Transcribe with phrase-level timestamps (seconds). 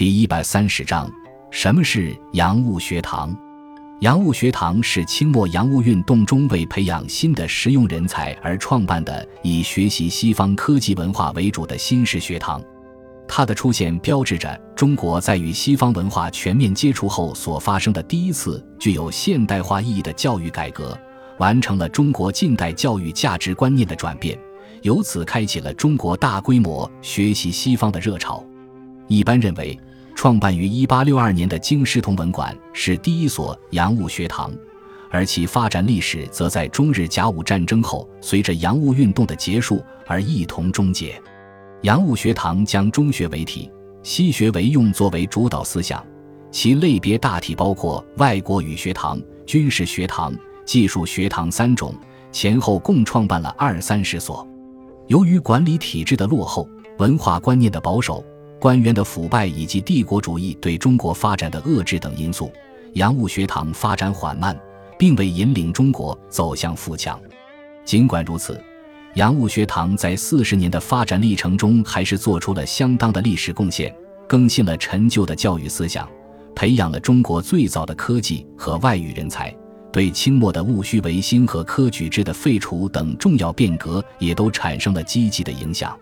[0.00, 1.12] 第一百三十章：
[1.50, 3.36] 什么是洋务学堂？
[4.00, 12.62] 洋务学堂是清末洋务运动中为培养新的实用人才而创办的，以学习西方科技文化为主的新式学堂。
[13.28, 20.98] 它的出现标志着中国在与西方文化全面接触后所发生的第一次具有现代化意义的教育改革，
[21.36, 24.38] 完成了中国近代教育价值观念的转变，
[24.80, 28.42] 由此开启了中国大规模学习西方的热潮。
[29.06, 29.78] 一般认为。
[30.20, 34.52] 创办于1862年的京师同文馆是第一所洋务学堂，
[35.10, 41.18] 而其发展历史则在中日甲午战争后，随着洋务运动的结束而一同终结。
[41.84, 43.70] 洋务学堂将中学为体，
[44.02, 46.04] 西学为用作为主导思想，
[46.50, 50.34] 其类别大体包括外国语学堂、军事学堂、
[50.66, 51.94] 技术学堂三种，
[52.30, 54.46] 前后共创办了二三十所。
[55.06, 58.22] 由于管理体制的落后，文化观念的保守。
[58.60, 62.52] 官员的腐败以及帝国主义对中国发展的遏制等因素，
[62.92, 64.54] 洋务学堂发展缓慢，
[64.98, 67.18] 并未引领中国走向富强。
[67.86, 68.62] 尽管如此，
[69.14, 73.92] 洋务学堂在四十年的发展历程中，还是做出了相当的历史贡献，
[74.28, 76.06] 更新了陈旧的教育思想，
[76.54, 79.50] 培养了中国最早的科技和外语人才，
[79.90, 85.98] 对清末的戊戌维新和科举制的废除等重要变革，也都产生了积极的影响。